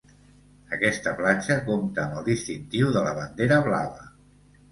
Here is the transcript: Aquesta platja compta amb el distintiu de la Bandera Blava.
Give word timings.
Aquesta 0.77 1.11
platja 1.19 1.57
compta 1.67 2.05
amb 2.05 2.17
el 2.21 2.25
distintiu 2.29 2.89
de 2.97 3.05
la 3.09 3.13
Bandera 3.21 3.59
Blava. 3.67 4.09